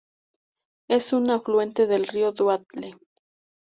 [0.87, 2.97] Es un afluente del río Daule.